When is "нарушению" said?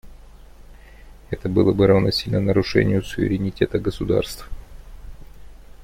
2.39-3.03